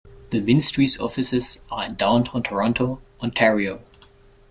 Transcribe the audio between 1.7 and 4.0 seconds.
are in downtown Toronto, Ontario.